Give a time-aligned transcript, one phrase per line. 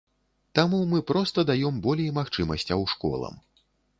[0.59, 3.39] Таму мы проста даём болей магчымасцяў школам.